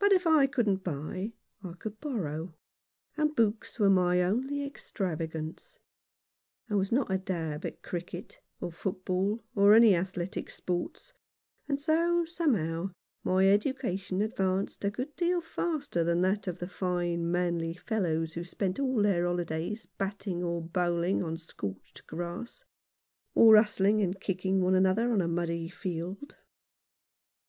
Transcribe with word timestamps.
But 0.00 0.10
if 0.12 0.26
I 0.26 0.48
couldn't 0.48 0.82
buy 0.82 1.34
I 1.62 1.74
could 1.78 2.00
borrow, 2.00 2.54
and 3.16 3.36
books 3.36 3.78
were 3.78 3.88
my 3.88 4.20
only 4.20 4.64
extravagance. 4.64 5.78
I 6.68 6.74
was 6.74 6.90
not 6.90 7.08
a 7.08 7.18
dab 7.18 7.64
at 7.64 7.80
cricket, 7.80 8.40
or 8.60 8.72
football, 8.72 9.44
or 9.54 9.74
any 9.74 9.94
athletic 9.94 10.50
sports; 10.50 11.12
and 11.68 11.80
so, 11.80 12.24
somehow, 12.24 12.90
my 13.22 13.48
education 13.48 14.22
advanced 14.22 14.84
a 14.84 14.90
good 14.90 15.14
deal 15.14 15.40
faster 15.40 16.02
than 16.02 16.20
that 16.22 16.48
of 16.48 16.58
the 16.58 16.66
fine 16.66 17.30
manly 17.30 17.74
fellows 17.74 18.32
who 18.32 18.42
spent 18.42 18.80
all 18.80 19.00
their 19.00 19.24
holidays 19.24 19.86
batting 19.86 20.42
or 20.42 20.62
bowling 20.62 21.22
on 21.22 21.36
scorched 21.36 22.04
grass, 22.08 22.64
or 23.36 23.54
hustling 23.56 24.02
and 24.02 24.20
kicking 24.20 24.60
one 24.60 24.74
another 24.74 25.12
on 25.12 25.20
a 25.20 25.28
muddy 25.28 25.68
field. 25.68 26.38